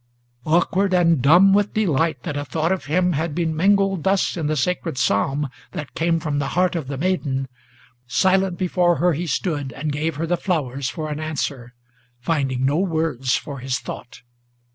[0.47, 4.47] Awkward and dumb with delight, that a thought of him had been mingled Thus in
[4.47, 7.47] the sacred psalm, that came from the heart of the maiden,
[8.07, 11.75] Silent before her he stood, and gave her the flowers for an answer,
[12.19, 14.21] Finding no words for his thought.